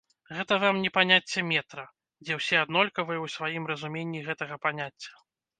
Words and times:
Гэта 0.35 0.53
вам 0.63 0.79
не 0.85 0.91
паняцце 0.95 1.43
метра, 1.49 1.83
дзе 2.25 2.39
ўсе 2.39 2.55
аднолькавыя 2.63 3.19
ў 3.25 3.35
сваім 3.37 3.63
разуменні 3.73 4.27
гэтага 4.31 4.55
паняцця. 4.65 5.13